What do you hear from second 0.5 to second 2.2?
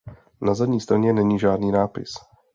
zadní straně není žádný nápis.